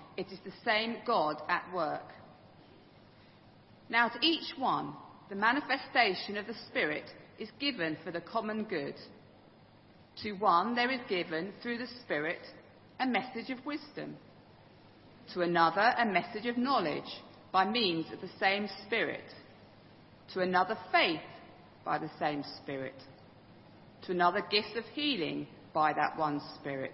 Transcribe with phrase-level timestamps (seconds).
[0.21, 2.13] it is the same God at work.
[3.89, 4.93] Now, to each one,
[5.29, 7.05] the manifestation of the Spirit
[7.39, 8.93] is given for the common good.
[10.21, 12.39] To one, there is given through the Spirit
[12.99, 14.15] a message of wisdom.
[15.33, 17.19] To another, a message of knowledge
[17.51, 19.25] by means of the same Spirit.
[20.35, 21.19] To another, faith
[21.83, 23.01] by the same Spirit.
[24.05, 26.93] To another, gifts of healing by that one Spirit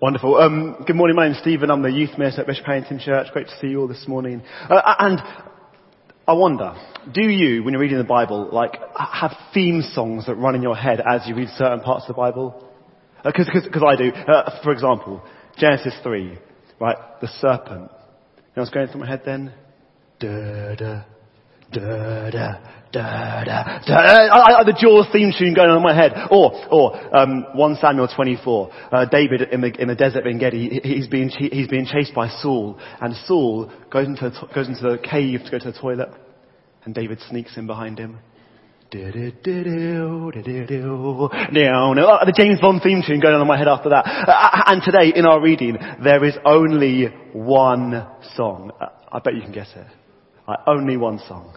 [0.00, 0.36] Wonderful.
[0.36, 1.70] Um, good morning, my name's Stephen.
[1.70, 3.26] I'm the youth minister at Bishop Hannington Church.
[3.34, 4.40] Great to see you all this morning.
[4.70, 5.20] Uh, and
[6.26, 6.74] I wonder,
[7.12, 10.74] do you, when you're reading the Bible, like, have theme songs that run in your
[10.74, 12.66] head as you read certain parts of the Bible?
[13.22, 14.08] Because uh, I do.
[14.10, 15.22] Uh, for example,
[15.58, 16.38] Genesis 3,
[16.80, 16.96] right?
[17.20, 17.90] The serpent.
[17.90, 19.52] You know what's going through my head then?
[20.18, 21.04] Da, da,
[21.72, 22.58] da, da,
[22.92, 23.94] da, da, da.
[23.94, 26.12] I, I, the Jaws theme tune going on in my head.
[26.30, 28.70] Or, or um, 1 Samuel 24.
[28.90, 32.28] Uh, David in the, in the desert of Engedi, he's being, he's being chased by
[32.28, 32.78] Saul.
[33.00, 36.10] And Saul goes into, goes into the cave to go to the toilet.
[36.84, 38.18] And David sneaks in behind him.
[42.26, 44.04] The James Bond theme tune going on in my head after that.
[44.04, 48.04] Uh, and today in our reading, there is only one
[48.34, 48.72] song.
[48.80, 49.86] Uh, I bet you can guess it.
[50.46, 51.56] Uh, only one song.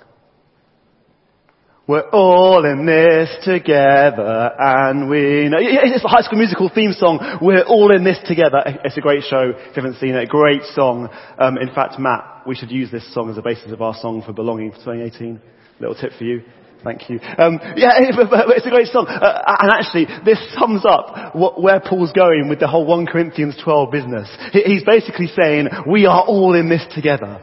[1.86, 5.58] We're all in this together and we know.
[5.60, 7.40] It's a high school musical theme song.
[7.42, 8.64] We're all in this together.
[8.86, 9.52] It's a great show.
[9.52, 11.10] If you haven't seen it, great song.
[11.38, 14.24] Um, in fact, Matt, we should use this song as a basis of our song
[14.26, 15.42] for belonging for 2018.
[15.82, 16.44] Little tip for you.
[16.86, 17.20] Thank you.
[17.20, 19.08] Um, yeah, it's a great song.
[19.08, 23.60] Uh, and actually, this sums up what, where Paul's going with the whole 1 Corinthians
[23.62, 24.30] 12 business.
[24.54, 27.42] He's basically saying, we are all in this together.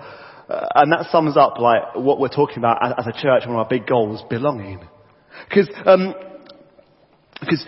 [0.51, 3.51] Uh, and that sums up like what we're talking about as, as a church, one
[3.51, 4.81] of our big goals, belonging.
[5.49, 6.15] Because, um,
[7.39, 7.65] because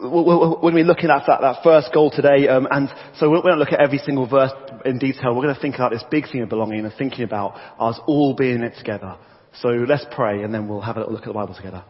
[0.00, 2.88] when we're looking at that, that first goal today, um, and
[3.18, 4.50] so we won't look at every single verse
[4.84, 5.34] in detail.
[5.34, 8.34] We're going to think about this big theme of belonging and thinking about us all
[8.34, 9.16] being in it together.
[9.60, 11.84] So let's pray, and then we'll have a little look at the Bible together.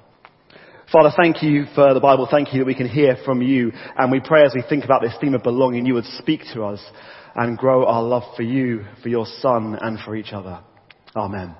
[0.93, 2.29] Father, thank you for the Bible.
[2.31, 3.73] Thank you that we can hear from you.
[3.97, 6.63] And we pray as we think about this theme of belonging, you would speak to
[6.63, 6.81] us
[7.37, 10.61] and grow our love for you, for your son, and for each other.
[11.15, 11.55] Amen.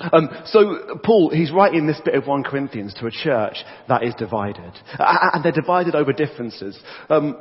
[0.00, 3.56] Um, so Paul, he's writing this bit of 1 Corinthians to a church
[3.88, 4.72] that is divided.
[4.98, 6.78] And they're divided over differences.
[7.10, 7.36] Um,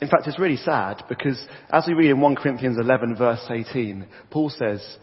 [0.00, 4.06] in fact, it's really sad because as we read in 1 Corinthians 11 verse 18,
[4.30, 4.98] Paul says,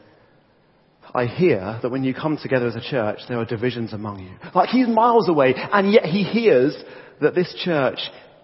[1.13, 4.31] I hear that when you come together as a church, there are divisions among you.
[4.53, 6.75] Like he's miles away, and yet he hears
[7.21, 7.99] that this church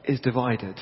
[0.06, 0.80] is divided.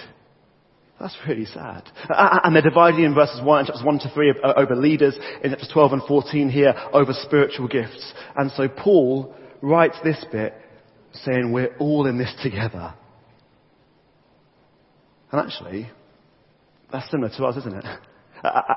[1.04, 1.84] That's really sad.
[2.08, 5.70] And they're divided in verses 1, and chapters 1 to 3 over leaders, in chapters
[5.74, 8.14] 12 and 14 here over spiritual gifts.
[8.38, 10.54] And so Paul writes this bit
[11.12, 12.94] saying we're all in this together.
[15.34, 15.90] And actually,
[16.90, 17.86] that's similar to us, isn't it?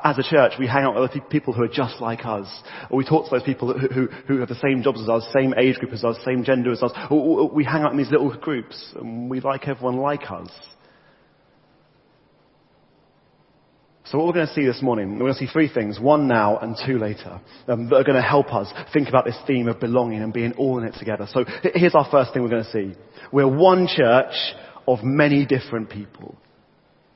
[0.02, 2.48] As a church, we hang out with people who are just like us.
[2.90, 5.28] Or we talk to those people who, who, who have the same jobs as us,
[5.32, 6.90] same age group as us, same gender as us.
[7.52, 10.50] We hang out in these little groups and we like everyone like us.
[14.10, 16.28] So what we're going to see this morning, we're going to see three things, one
[16.28, 19.66] now and two later, um, that are going to help us think about this theme
[19.66, 21.26] of belonging and being all in it together.
[21.32, 21.44] So
[21.74, 22.94] here's our first thing we're going to see.
[23.32, 24.32] We're one church
[24.86, 26.36] of many different people.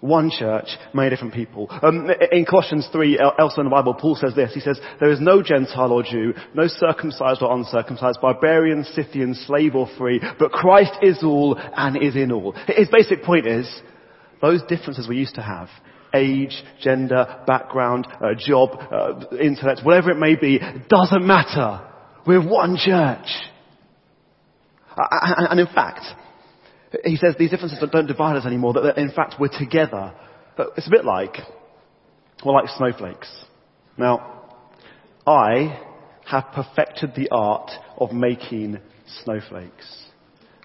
[0.01, 1.69] One church, many different people.
[1.71, 4.53] Um, in Colossians 3, elsewhere in the Bible, Paul says this.
[4.53, 9.77] He says, there is no Gentile or Jew, no circumcised or uncircumcised, barbarian, Scythian, slave
[9.77, 12.53] or free, but Christ is all and is in all.
[12.67, 13.81] His basic point is,
[14.43, 15.69] those differences we used to have,
[16.15, 21.87] age, gender, background, uh, job, uh, intellect, whatever it may be, doesn't matter.
[22.27, 23.27] We're one church.
[24.97, 26.05] And in fact,
[27.05, 30.13] he says these differences don't divide us anymore, that in fact we're together.
[30.77, 31.37] It's a bit like,
[32.45, 33.31] well, like snowflakes.
[33.97, 34.59] Now,
[35.27, 35.81] I
[36.27, 38.79] have perfected the art of making
[39.25, 40.10] snowflakes.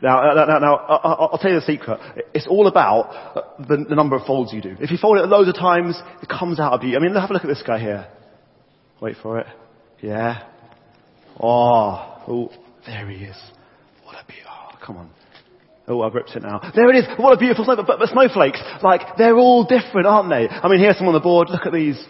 [0.01, 2.00] Now, uh, now, now, I'll tell you the secret.
[2.33, 4.75] It's all about the, the, number of folds you do.
[4.80, 6.97] If you fold it loads of times, it comes out of you.
[6.97, 8.07] I mean, have a look at this guy here.
[9.01, 9.47] Wait for it.
[10.01, 10.44] Yeah.
[11.39, 12.51] Oh, oh
[12.86, 13.38] there he is.
[14.03, 14.42] What a beauty.
[14.47, 15.09] Oh, come on.
[15.88, 16.59] Oh, I've ripped it now.
[16.75, 17.06] There it is.
[17.18, 17.88] What a beautiful snowflake.
[17.88, 20.50] But, but snowflakes, like, they're all different, aren't they?
[20.50, 21.50] I mean, here's some on the board.
[21.50, 22.03] Look at these.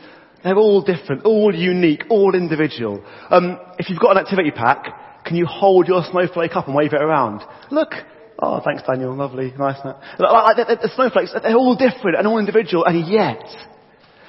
[0.43, 3.03] They're all different, all unique, all individual.
[3.29, 4.85] Um, if you've got an activity pack,
[5.25, 7.42] can you hold your snowflake up and wave it around?
[7.72, 7.92] Look.
[8.38, 9.16] Oh, thanks Daniel.
[9.16, 9.54] Lovely.
[9.57, 9.80] Nice.
[9.83, 13.44] Like, like, the, snowflakes, they're all different and all individual, and yet,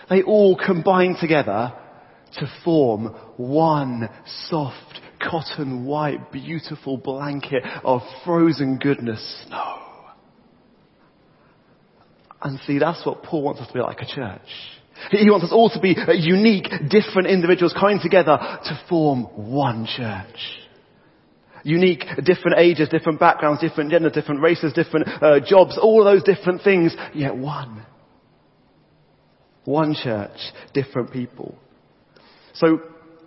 [0.08, 1.72] they all combine together
[2.34, 3.06] to form
[3.36, 4.08] one
[4.48, 9.80] soft, cotton white, beautiful blanket of frozen goodness, snow.
[12.42, 14.40] And see, that's what Paul wants us to be like a church.
[15.10, 20.65] He wants us all to be unique, different individuals coming together to form one church.
[21.66, 26.62] Unique, different ages, different backgrounds, different genders, different races, different uh, jobs, all those different
[26.62, 27.84] things, yet one.
[29.64, 30.38] One church,
[30.74, 31.56] different people.
[32.54, 32.78] So,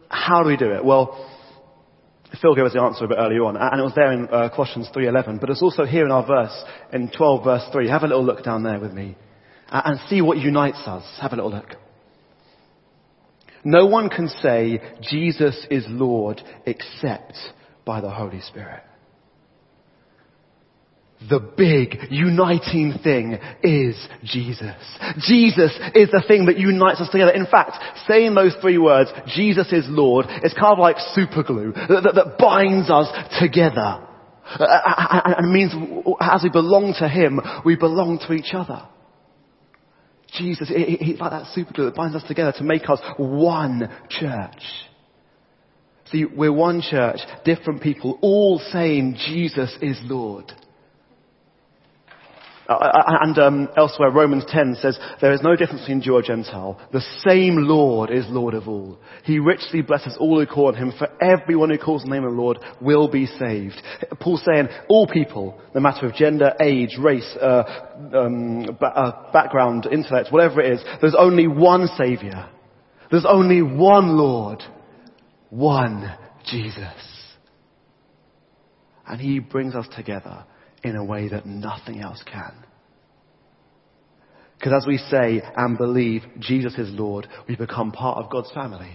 [0.08, 0.86] how do we do it?
[0.86, 1.30] Well,
[2.42, 4.48] Phil gave us the answer a bit earlier on, and it was there in uh,
[4.56, 6.64] Colossians 3.11, but it's also here in our verse,
[6.94, 7.90] in 12 verse 3.
[7.90, 9.18] Have a little look down there with me,
[9.70, 11.04] and see what unites us.
[11.22, 11.76] Have a little look.
[13.66, 17.34] No one can say Jesus is Lord except
[17.86, 18.84] by the Holy Spirit.
[21.28, 24.78] The big uniting thing is Jesus.
[25.28, 27.32] Jesus is the thing that unites us together.
[27.32, 27.78] In fact,
[28.08, 32.16] saying those three words, Jesus is Lord, is kind of like super glue that, that,
[32.16, 34.06] that binds us together.
[34.58, 35.74] Uh, uh, uh, and it means
[36.22, 38.88] as we belong to Him, we belong to each other.
[40.38, 44.64] Jesus, he's like that super glue that binds us together to make us one church.
[46.12, 50.52] See, we're one church, different people, all saying Jesus is Lord.
[52.68, 56.14] Uh, uh, uh, and um, elsewhere, Romans 10 says, there is no difference between Jew
[56.14, 56.80] or Gentile.
[56.94, 59.00] The same Lord is Lord of all.
[59.24, 62.26] He richly blesses all who call on him, for everyone who calls on the name
[62.26, 63.82] of the Lord will be saved.
[64.20, 67.64] Paul's saying, all people, no matter of gender, age, race, uh,
[68.14, 72.50] um, ba- uh, background, intellect, whatever it is, there's only one Saviour.
[73.10, 74.64] There's only one Lord.
[75.50, 76.16] One
[76.46, 76.94] Jesus.
[79.08, 80.46] And He brings us together
[80.84, 82.54] in a way that nothing else can.
[84.58, 88.94] Because as we say and believe Jesus is Lord, we become part of God's family.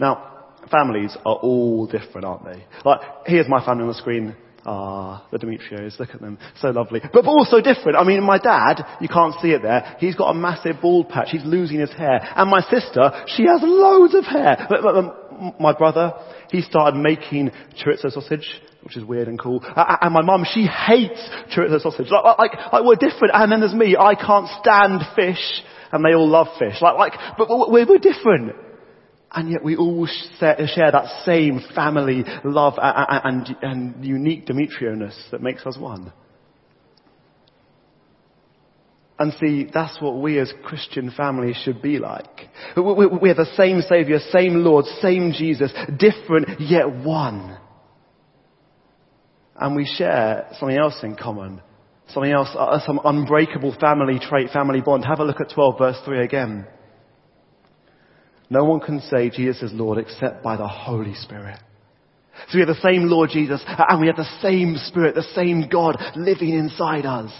[0.00, 2.64] Now, families are all different, aren't they?
[2.84, 4.36] Like, here's my family on the screen.
[4.64, 6.38] Ah, the Demetrios, look at them.
[6.60, 7.00] So lovely.
[7.12, 7.96] But also different.
[7.96, 11.28] I mean, my dad, you can't see it there, he's got a massive bald patch.
[11.30, 12.20] He's losing his hair.
[12.36, 14.66] And my sister, she has loads of hair.
[14.68, 16.12] But, but, my brother,
[16.50, 17.50] he started making
[17.84, 19.62] chorizo sausage which is weird and cool.
[19.76, 21.20] And my mum, she hates
[21.54, 22.08] chorizo sausage.
[22.10, 23.32] Like, like, like, we're different.
[23.32, 26.82] And then there's me, I can't stand fish, and they all love fish.
[26.82, 28.56] Like, like, but we're, we're different.
[29.34, 35.78] And yet we all share that same family love and, unique Demetrio-ness that makes us
[35.78, 36.12] one.
[39.18, 42.48] And see, that's what we as Christian families should be like.
[42.76, 47.58] We are the same Saviour, same Lord, same Jesus, different yet one
[49.62, 51.60] and we share something else in common.
[52.08, 55.04] Something else, uh, some unbreakable family trait, family bond.
[55.04, 56.66] Have a look at 12 verse 3 again.
[58.52, 61.58] No one can say Jesus is Lord except by the Holy Spirit.
[62.48, 65.70] So we have the same Lord Jesus and we have the same Spirit, the same
[65.70, 67.32] God living inside us.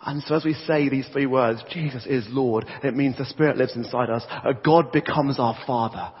[0.00, 3.56] And so as we say these three words, Jesus is Lord, it means the Spirit
[3.56, 4.24] lives inside us.
[4.64, 6.12] God becomes our Father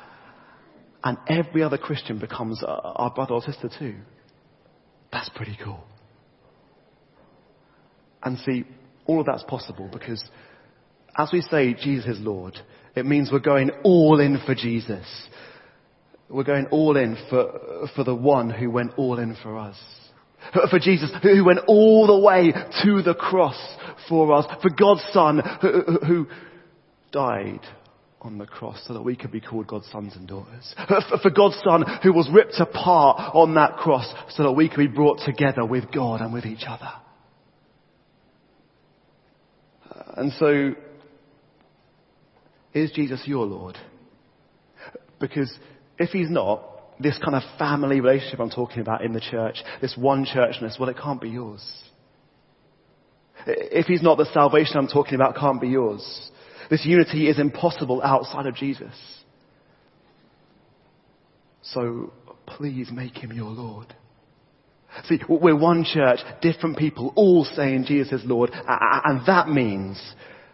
[1.04, 3.94] and every other Christian becomes our brother or sister too.
[5.12, 5.84] That's pretty cool.
[8.24, 8.64] And see,
[9.06, 10.28] all of that's possible because
[11.18, 12.56] as we say Jesus is Lord,
[12.94, 15.04] it means we're going all in for Jesus.
[16.30, 19.76] We're going all in for, for the one who went all in for us.
[20.70, 23.58] For Jesus who went all the way to the cross
[24.08, 24.46] for us.
[24.62, 26.26] For God's Son who, who
[27.10, 27.60] died
[28.20, 30.74] on the cross so that we could be called God's sons and daughters.
[31.22, 34.86] For God's Son who was ripped apart on that cross so that we could be
[34.86, 36.90] brought together with God and with each other.
[40.16, 40.74] And so,
[42.74, 43.76] is Jesus your Lord?
[45.20, 45.52] Because
[45.98, 46.62] if he's not,
[47.00, 50.88] this kind of family relationship I'm talking about in the church, this one churchness, well,
[50.88, 51.64] it can't be yours.
[53.46, 56.30] If he's not, the salvation I'm talking about can't be yours.
[56.70, 58.94] This unity is impossible outside of Jesus.
[61.62, 62.12] So
[62.46, 63.94] please make him your Lord.
[65.04, 70.00] See, we're one church, different people, all saying Jesus is Lord, and that means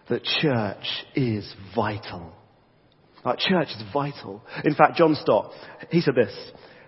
[0.09, 2.33] that church is vital.
[3.25, 4.43] Like church is vital.
[4.65, 5.53] In fact, John Stott,
[5.91, 6.35] he said this.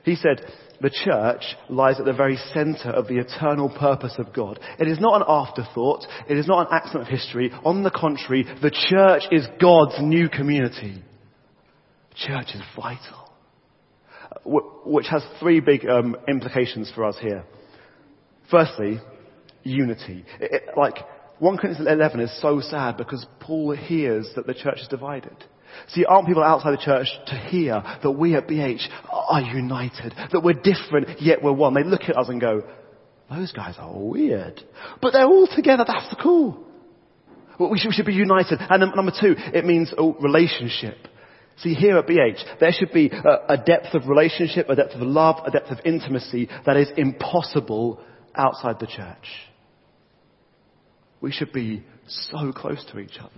[0.04, 0.40] He said,
[0.80, 4.60] the church lies at the very center of the eternal purpose of God.
[4.78, 6.06] It is not an afterthought.
[6.28, 7.50] It is not an accident of history.
[7.64, 11.02] On the contrary, the church is God's new community.
[12.14, 13.32] Church is vital.
[14.84, 17.44] Which has three big um, implications for us here.
[18.50, 19.00] Firstly,
[19.62, 20.24] unity.
[20.40, 20.96] It, like,
[21.38, 25.36] 1 Corinthians 11 is so sad because Paul hears that the church is divided.
[25.88, 30.42] See, aren't people outside the church to hear that we at BH are united, that
[30.42, 31.74] we're different yet we're one?
[31.74, 32.62] They look at us and go,
[33.30, 34.62] those guys are weird.
[35.02, 36.64] But they're all together, that's the cool.
[37.58, 38.58] We should, we should be united.
[38.60, 40.96] And number two, it means a relationship.
[41.58, 45.00] See, here at BH, there should be a, a depth of relationship, a depth of
[45.00, 48.00] love, a depth of intimacy that is impossible
[48.34, 49.26] outside the church.
[51.26, 53.32] We should be so close to each other.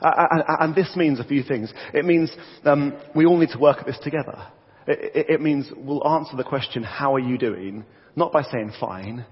[0.00, 1.70] And this means a few things.
[1.92, 4.38] It means um, we all need to work at this together.
[4.86, 7.84] It, means we'll answer the question, how are you doing?
[8.16, 9.26] Not by saying fine.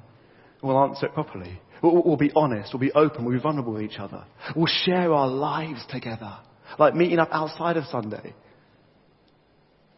[0.62, 1.58] We'll answer it properly.
[1.82, 2.74] We'll, we'll be honest.
[2.74, 3.24] We'll be open.
[3.24, 4.26] We'll be vulnerable with each other.
[4.54, 6.36] We'll share our lives together.
[6.78, 8.34] Like meeting up outside of Sunday.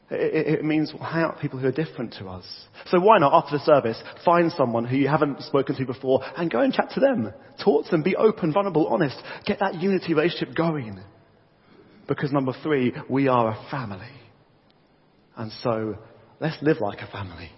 [0.09, 2.45] It, means hang out with people who are different to us.
[2.87, 6.49] So why not, after the service, find someone who you haven't spoken to before and
[6.49, 7.33] go and chat to them.
[7.65, 9.17] Talk to them, be open, vulnerable, honest.
[9.45, 11.01] Get that unity relationship going.
[12.07, 14.07] Because number three, we are a family.
[15.37, 15.99] And so,
[16.41, 17.51] let's live like a family.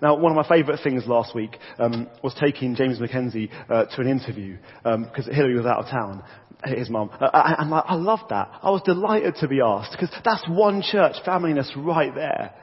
[0.00, 4.00] Now, one of my favourite things last week um, was taking James McKenzie uh, to
[4.00, 6.22] an interview because um, Hillary was out of town,
[6.64, 8.50] his mum, uh, uh and I, I loved that.
[8.62, 12.54] I was delighted to be asked because that's one church familyness right there.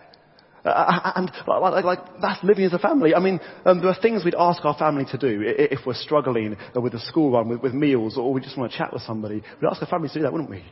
[0.65, 3.15] Uh, uh and like, like, that's living as a family.
[3.15, 6.57] I mean, um, there are things we'd ask our family to do if we're struggling
[6.75, 9.35] with the school run, with, with meals, or we just want to chat with somebody.
[9.61, 10.63] We'd ask our family to do that, wouldn't we?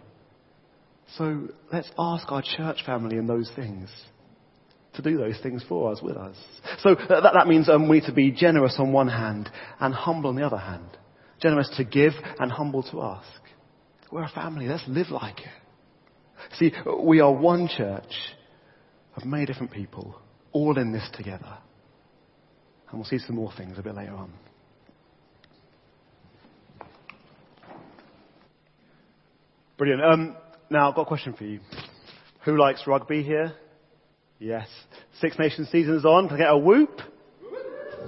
[1.17, 3.89] So let's ask our church family in those things
[4.96, 6.36] to do those things for us, with us.
[6.79, 10.29] So that, that means um, we need to be generous on one hand and humble
[10.29, 10.88] on the other hand.
[11.45, 13.39] Generous to give and humble to ask.
[14.11, 14.65] We're a family.
[14.65, 16.55] Let's live like it.
[16.57, 16.71] See,
[17.03, 18.11] we are one church
[19.15, 20.19] of many different people,
[20.53, 21.59] all in this together.
[22.89, 24.33] And we'll see some more things a bit later on.
[29.77, 30.03] Brilliant.
[30.03, 30.35] Um,
[30.71, 31.59] now, I've got a question for you.
[32.45, 33.53] Who likes rugby here?
[34.39, 34.67] Yes.
[35.21, 36.27] Six Nations season's on.
[36.27, 37.01] Can I get a whoop?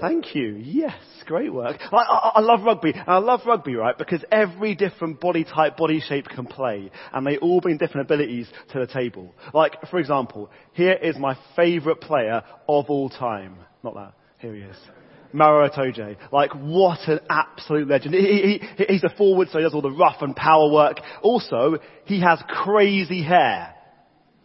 [0.01, 0.55] Thank you.
[0.55, 1.77] Yes, great work.
[1.79, 2.93] I, I, I, love rugby.
[2.93, 3.97] And I love rugby, right?
[3.97, 6.89] Because every different body type, body shape can play.
[7.13, 9.35] And they all bring different abilities to the table.
[9.53, 13.57] Like, for example, here is my favourite player of all time.
[13.83, 14.13] Not that.
[14.39, 14.77] Here he is.
[15.33, 16.17] Maro Itoje.
[16.31, 18.15] Like, what an absolute legend.
[18.15, 20.99] He, he, he's a forward, so he does all the rough and power work.
[21.21, 23.75] Also, he has crazy hair.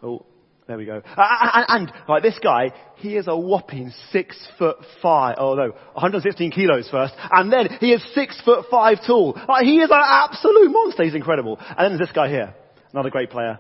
[0.02, 0.26] Oh,
[0.73, 1.02] there we go.
[1.19, 6.50] And, and, like this guy, he is a whopping six foot five, oh no, 116
[6.50, 9.38] kilos first, and then he is six foot five tall.
[9.47, 11.05] Like he is an absolute monster.
[11.05, 11.59] He's incredible.
[11.61, 12.55] And then there's this guy here,
[12.93, 13.59] another great player,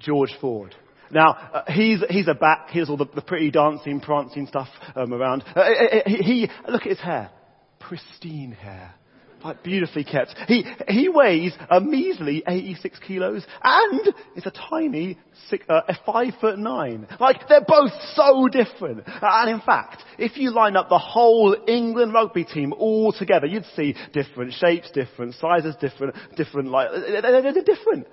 [0.00, 0.74] George Ford.
[1.12, 5.14] Now, uh, he's, he's a back, here's all the, the pretty dancing, prancing stuff um,
[5.14, 5.44] around.
[5.54, 5.66] Uh,
[6.04, 7.30] he, he, look at his hair.
[7.78, 8.94] Pristine hair
[9.44, 10.34] like beautifully kept.
[10.48, 16.58] He, he weighs a measly 86 kilos and is a tiny six, uh, five foot
[16.58, 17.06] nine.
[17.20, 19.04] Like they're both so different.
[19.06, 23.66] And in fact, if you line up the whole England rugby team all together, you'd
[23.76, 28.06] see different shapes, different sizes, different, different like, they're, they're different.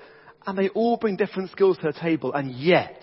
[0.45, 3.01] And they all bring different skills to the table and yet,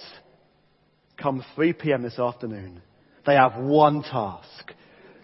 [1.17, 2.03] come 3 p.m.
[2.03, 2.83] this afternoon,
[3.27, 4.73] they have one task.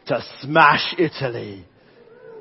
[0.08, 1.64] To smash Italy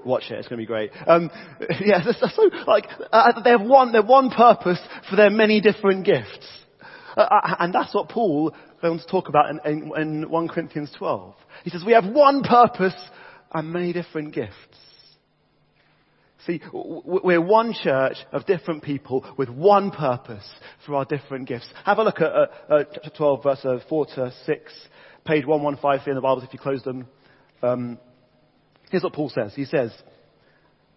[0.05, 0.39] Watch it.
[0.39, 0.91] It's going to be great.
[1.07, 1.29] Um,
[1.79, 3.91] yeah, so like uh, they have one.
[3.91, 4.79] They have one purpose
[5.09, 6.47] for their many different gifts.
[7.15, 8.53] Uh, uh, and that's what Paul
[8.89, 11.33] on to talk about in, in, in 1 Corinthians 12.
[11.63, 12.95] He says, we have one purpose
[13.53, 14.53] and many different gifts.
[16.45, 20.45] See, we're one church of different people with one purpose
[20.85, 21.69] for our different gifts.
[21.85, 24.73] Have a look at uh, uh, chapter 12, verse uh, 4 to 6,
[25.23, 27.07] page 115 in the Bibles if you close them.
[27.61, 27.97] Um,
[28.93, 29.55] here's what Paul says.
[29.55, 29.91] He says,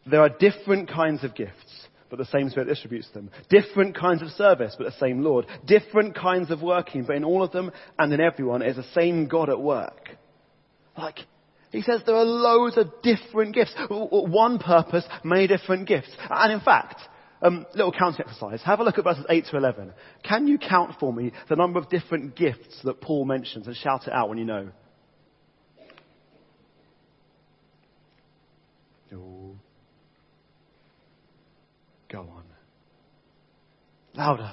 [0.05, 3.31] there are different kinds of gifts, but the same Spirit distributes them.
[3.49, 5.47] Different kinds of service, but the same Lord.
[5.65, 9.29] Different kinds of working, but in all of them and in everyone is the same
[9.29, 10.11] God at work.
[10.95, 11.21] Like,
[11.73, 13.73] he says there are loads of different gifts.
[13.89, 16.15] One purpose, many different gifts.
[16.29, 17.01] And in fact,
[17.41, 18.61] um, little counting exercise.
[18.67, 19.95] Have a look at verses 8 to 11.
[20.23, 24.07] Can you count for me the number of different gifts that Paul mentions and shout
[24.07, 24.69] it out when you know?
[32.17, 32.45] Go on.
[34.17, 34.53] Louder.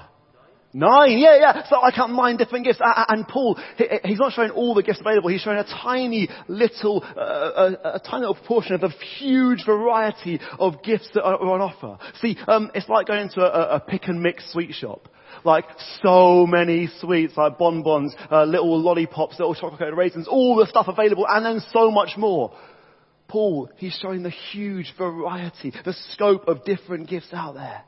[0.75, 1.63] Nine, yeah, yeah.
[1.70, 2.79] So I can't mind different gifts.
[2.82, 3.60] And Paul,
[4.03, 5.29] he's not showing all the gifts available.
[5.29, 8.89] He's showing a tiny little, uh, a, a, tiny little proportion of the
[9.20, 12.00] huge variety of gifts that are on offer.
[12.22, 15.10] See, um, it's like going into a, a pick and mix sweet shop
[15.43, 15.65] like
[16.01, 21.25] so many sweets, like bonbons, uh, little lollipops, little chocolate raisins, all the stuff available,
[21.27, 22.55] and then so much more.
[23.27, 27.84] Paul, he's showing the huge variety, the scope of different gifts out there.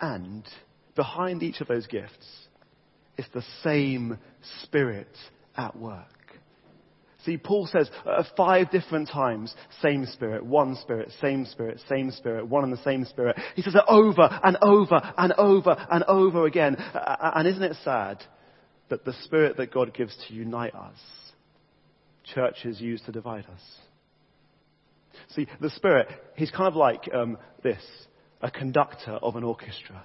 [0.00, 0.46] And
[0.94, 2.26] behind each of those gifts
[3.16, 4.18] is the same
[4.62, 5.16] Spirit
[5.56, 6.06] at work.
[7.24, 12.46] See, Paul says uh, five different times, same Spirit, one Spirit, same Spirit, same Spirit,
[12.46, 13.38] one and the same Spirit.
[13.56, 16.76] He says it over and over and over and over again.
[16.76, 18.22] Uh, and isn't it sad
[18.90, 20.98] that the Spirit that God gives to unite us,
[22.34, 23.62] churches use to divide us?
[25.34, 27.82] See, the Spirit, he's kind of like um, this
[28.44, 30.04] a conductor of an orchestra.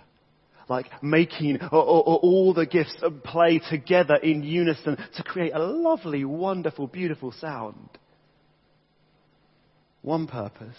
[0.70, 7.32] Like making all the gifts play together in unison to create a lovely, wonderful, beautiful
[7.34, 7.90] sound.
[10.02, 10.78] One purpose,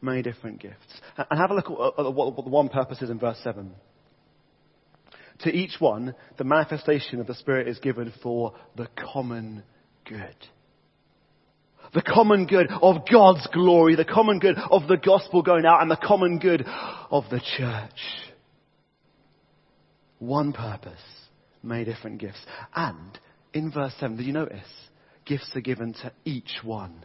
[0.00, 1.00] many different gifts.
[1.16, 3.72] And have a look at what the one purpose is in verse 7.
[5.40, 9.64] To each one, the manifestation of the Spirit is given for the common
[10.04, 10.36] good
[11.94, 15.90] the common good of God's glory, the common good of the gospel going out, and
[15.90, 17.90] the common good of the church.
[20.18, 20.92] One purpose,
[21.62, 22.40] many different gifts.
[22.74, 23.18] And
[23.52, 24.68] in verse 7, did you notice?
[25.24, 27.04] Gifts are given to each one.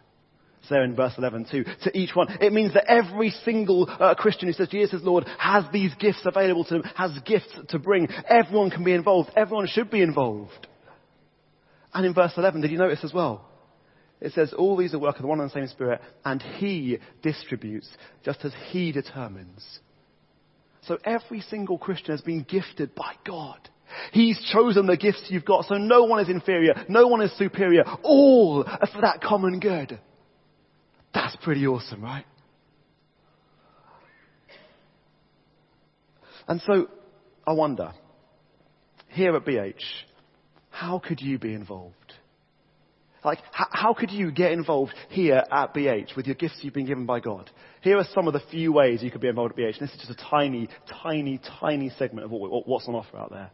[0.70, 2.28] So in verse 11 too, to each one.
[2.42, 6.22] It means that every single uh, Christian who says Jesus is Lord has these gifts
[6.26, 8.10] available to them, has gifts to bring.
[8.28, 9.32] Everyone can be involved.
[9.36, 10.68] Everyone should be involved.
[11.94, 13.46] And in verse 11, did you notice as well?
[14.20, 17.00] It says all these are work of the one and the same Spirit, and He
[17.22, 17.88] distributes
[18.24, 19.80] just as He determines.
[20.82, 23.70] So every single Christian has been gifted by God.
[24.12, 27.84] He's chosen the gifts you've got, so no one is inferior, no one is superior,
[28.04, 30.00] all are for that common good.
[31.14, 32.26] That's pretty awesome, right?
[36.48, 36.88] And so,
[37.46, 37.92] I wonder,
[39.10, 39.82] here at BH,
[40.70, 41.97] how could you be involved?
[43.28, 46.86] Like, how, how could you get involved here at BH with your gifts you've been
[46.86, 47.52] given by God?
[47.82, 49.80] Here are some of the few ways you could be involved at BH.
[49.80, 50.70] And this is just a tiny,
[51.04, 53.52] tiny, tiny segment of what, what's on offer out there.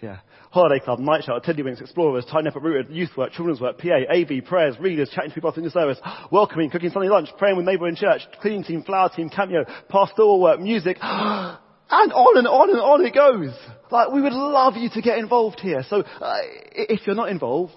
[0.00, 0.18] Yeah.
[0.52, 4.44] Holiday Club, Night Shout, Tiddlywinks, Explorers, Tiny Up Rooted, Youth Work, Children's Work, PA, AV,
[4.44, 5.98] Prayers, Readers, Chatting to people after the service,
[6.30, 10.40] Welcoming, Cooking Sunday Lunch, Praying with Neighbour in Church, Cleaning Team, Flower Team, Cameo, Pastoral
[10.40, 11.58] Work, Music, and
[11.90, 13.56] on and on and on it goes.
[13.90, 15.82] Like, we would love you to get involved here.
[15.88, 16.36] So, uh,
[16.70, 17.74] if you're not involved,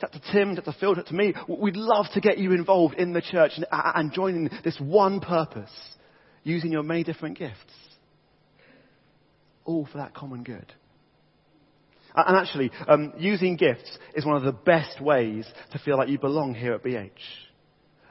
[0.00, 1.34] chat to Tim, chat to Phil, to me.
[1.48, 5.72] We'd love to get you involved in the church and, and joining this one purpose,
[6.42, 7.56] using your many different gifts.
[9.64, 10.72] All for that common good.
[12.14, 16.18] And actually, um, using gifts is one of the best ways to feel like you
[16.18, 17.10] belong here at BH.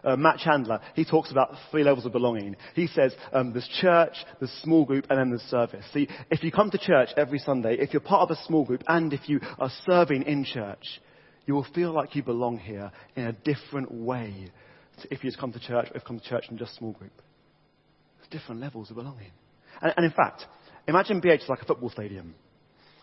[0.03, 2.55] Uh, Matt Chandler, he talks about three levels of belonging.
[2.75, 5.83] He says um, there's church, there's small group, and then there's service.
[5.91, 8.83] See, if you come to church every Sunday, if you're part of a small group,
[8.87, 11.01] and if you are serving in church,
[11.45, 14.49] you will feel like you belong here in a different way
[15.11, 16.75] if you just come to church or if you come to church in just a
[16.75, 17.11] small group.
[18.17, 19.31] There's different levels of belonging.
[19.81, 20.45] And, and in fact,
[20.87, 22.35] imagine BH is like a football stadium.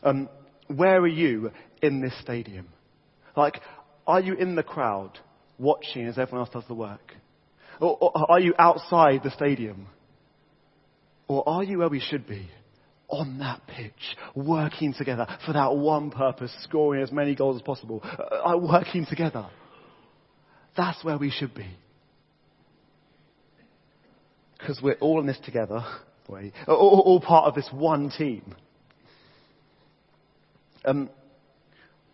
[0.02, 0.28] Um,
[0.68, 1.52] where are you
[1.82, 2.68] in this stadium?
[3.36, 3.60] Like,
[4.06, 5.18] are you in the crowd
[5.58, 7.14] watching as everyone else does the work?
[7.80, 9.86] Or, or are you outside the stadium?
[11.28, 12.48] Or are you where we should be?
[13.08, 18.00] On that pitch, working together for that one purpose, scoring as many goals as possible,
[18.04, 19.46] uh, uh, working together.
[20.76, 21.66] That's where we should be.
[24.58, 25.84] Because we're all in this together,
[26.28, 28.54] all, all part of this one team.
[30.84, 31.10] Um,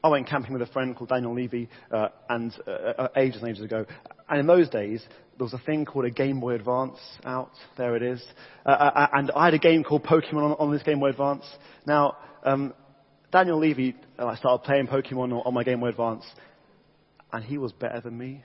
[0.02, 3.50] I went camping with a friend called Daniel Levy, uh, and uh, uh, ages and
[3.50, 3.84] ages ago.
[4.28, 5.04] And in those days,
[5.38, 7.52] there was a thing called a Game Boy Advance out.
[7.76, 8.22] There it is.
[8.66, 11.10] Uh, uh, uh and I had a game called Pokemon on, on this Game Boy
[11.10, 11.44] Advance.
[11.86, 12.74] Now, um,
[13.30, 16.24] Daniel Levy, I started playing Pokemon on, my Game Boy Advance,
[17.32, 18.42] and he was better than me.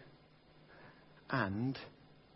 [1.31, 1.79] And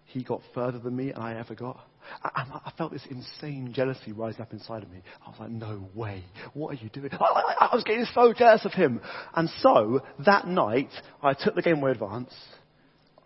[0.06, 1.80] he got further than me, and I ever got.
[2.24, 5.02] I, I, felt this insane jealousy rising up inside of me.
[5.24, 6.24] I was like, no way.
[6.54, 7.10] What are you doing?
[7.12, 9.02] I was getting so jealous of him.
[9.36, 10.89] And so, that night,
[11.22, 12.34] I took the Game Boy Advance,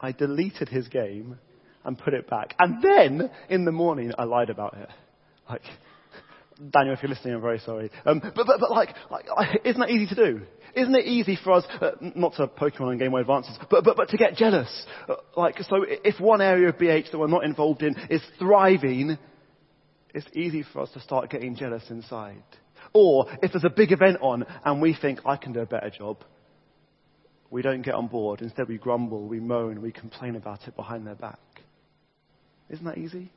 [0.02, 1.38] I deleted his game,
[1.84, 2.56] and put it back.
[2.60, 4.90] And then, in the morning, I lied about it.
[5.50, 5.62] Like,
[6.70, 7.90] Daniel, if you're listening, I'm very sorry.
[8.06, 9.26] Um, but, but, but like, like,
[9.66, 10.42] isn't that easy to do?
[10.76, 13.98] Isn't it easy for us, uh, not to Pokemon and Game Boy Advances, but, but,
[13.98, 14.86] but to get jealous?
[15.10, 19.18] Uh, like, so if one area of BH that we're not involved in is thriving,
[20.14, 22.44] it's easy for us to start getting jealous inside.
[22.94, 25.90] Or if there's a big event on and we think, I can do a better
[25.90, 26.24] job,
[27.52, 28.42] we don't get on board.
[28.42, 31.40] Instead, we grumble, we moan, we complain about it behind their back.
[32.70, 33.30] Isn't that easy?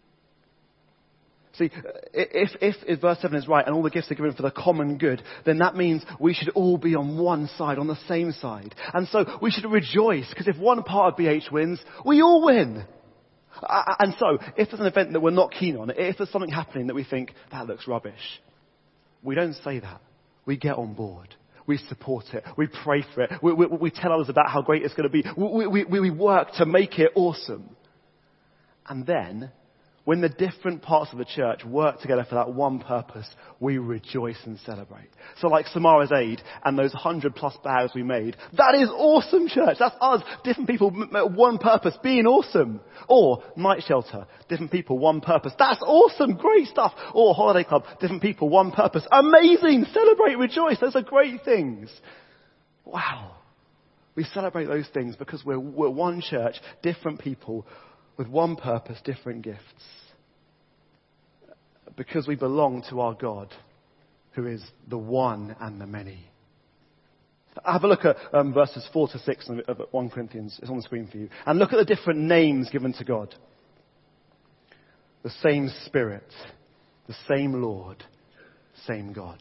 [1.59, 1.71] See,
[2.13, 4.51] if, if, if verse 7 is right and all the gifts are given for the
[4.51, 8.33] common good, then that means we should all be on one side, on the same
[8.33, 8.75] side.
[8.93, 12.85] And so we should rejoice, because if one part of BH wins, we all win.
[13.63, 16.89] And so, if there's an event that we're not keen on, if there's something happening
[16.89, 18.41] that we think, that looks rubbish,
[19.23, 20.01] we don't say that.
[20.45, 21.37] We get on board.
[21.67, 22.45] We support it.
[22.57, 23.33] We pray for it.
[23.43, 25.25] We, we, we tell others about how great it's going to be.
[25.37, 27.75] We, we, we work to make it awesome.
[28.87, 29.51] And then
[30.05, 33.27] when the different parts of the church work together for that one purpose,
[33.59, 35.09] we rejoice and celebrate.
[35.41, 39.77] So like Samara's Aid and those hundred plus bags we made, that is awesome church.
[39.79, 42.81] That's us, different people, one purpose, being awesome.
[43.09, 45.55] Or Night Shelter, different people, one purpose.
[45.59, 46.93] That's awesome, great stuff.
[47.15, 49.07] Or Holiday Club, different people, one purpose.
[49.11, 50.79] Amazing, celebrate, rejoice.
[50.81, 51.91] Those are great things.
[52.85, 53.37] Wow.
[54.17, 57.67] We celebrate those things because we're, we're one church, different people,
[58.17, 59.61] with one purpose, different gifts.
[61.97, 63.49] Because we belong to our God,
[64.33, 66.19] who is the one and the many.
[67.65, 70.59] Have a look at um, verses 4 to 6 of 1 Corinthians.
[70.61, 71.29] It's on the screen for you.
[71.47, 73.35] And look at the different names given to God.
[75.23, 76.27] The same Spirit,
[77.07, 78.03] the same Lord,
[78.87, 79.41] same God.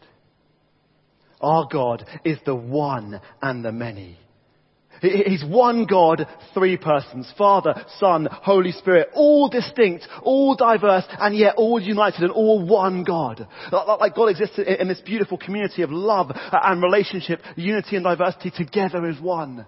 [1.42, 4.18] Our God is the one and the many.
[5.04, 7.32] He's one God, three persons.
[7.38, 9.10] Father, Son, Holy Spirit.
[9.14, 13.46] All distinct, all diverse, and yet all united and all one God.
[13.72, 19.06] Like God exists in this beautiful community of love and relationship, unity and diversity together
[19.06, 19.66] as one.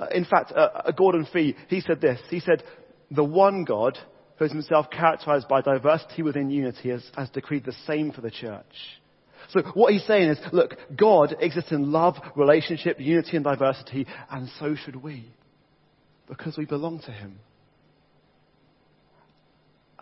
[0.00, 2.18] Uh, in fact, uh, uh, Gordon Fee, he said this.
[2.30, 2.62] He said,
[3.10, 3.98] the one God,
[4.38, 8.30] who is himself characterized by diversity within unity, has, has decreed the same for the
[8.30, 8.64] church.
[9.52, 14.48] So what he's saying is, look, God exists in love, relationship, unity and diversity, and
[14.58, 15.26] so should we.
[16.26, 17.38] Because we belong to him.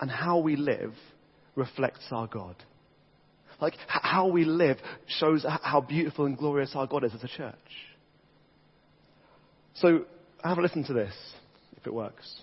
[0.00, 0.94] And how we live
[1.56, 2.54] reflects our God.
[3.60, 7.54] Like, how we live shows how beautiful and glorious our God is as a church.
[9.74, 10.04] So,
[10.42, 11.14] have a listen to this,
[11.76, 12.40] if it works.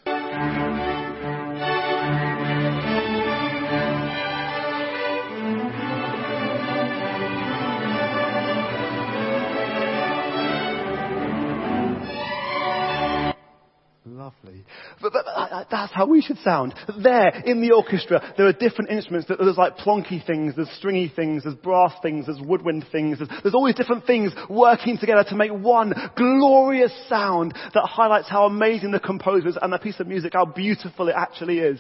[15.02, 15.26] But, but,
[15.70, 16.74] that's how we should sound.
[17.02, 19.28] There, in the orchestra, there are different instruments.
[19.28, 23.20] There's like plonky things, there's stringy things, there's brass things, there's woodwind things.
[23.20, 28.30] There's, there's all these different things working together to make one glorious sound that highlights
[28.30, 31.80] how amazing the composer is and the piece of music, how beautiful it actually is.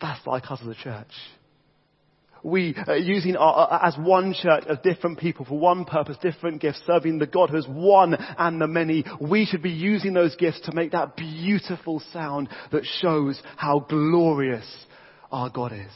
[0.00, 1.12] That's like us as a church
[2.42, 6.60] we uh, using our, uh, as one church, as different people for one purpose, different
[6.60, 9.04] gifts, serving the God who is one and the many.
[9.20, 14.66] We should be using those gifts to make that beautiful sound that shows how glorious
[15.30, 15.92] our God is.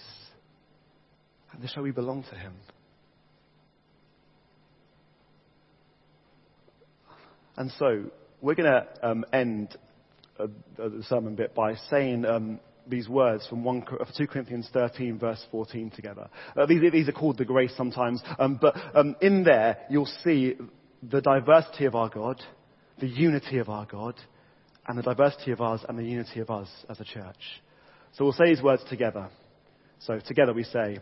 [1.52, 2.52] And to show we belong to Him.
[7.56, 8.10] And so,
[8.42, 9.76] we're going to um, end
[10.38, 15.44] uh, the sermon bit by saying um, these words from 1, 2 Corinthians 13 verse
[15.50, 16.28] 14 together.
[16.56, 20.56] Uh, these, these, are called the grace sometimes, um, but um, in there you'll see
[21.02, 22.42] the diversity of our God,
[22.98, 24.14] the unity of our God,
[24.86, 27.62] and the diversity of us and the unity of us as a church.
[28.12, 29.28] So we'll say these words together.
[30.00, 30.98] So together we say,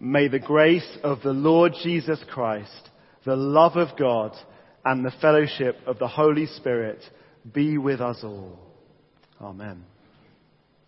[0.00, 2.90] May the grace of the Lord Jesus Christ,
[3.24, 4.32] the love of God,
[4.84, 6.98] and the fellowship of the Holy Spirit
[7.52, 8.58] be with us all.
[9.40, 9.84] Amen.